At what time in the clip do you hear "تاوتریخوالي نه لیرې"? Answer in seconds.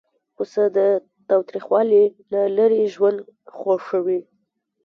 1.29-2.81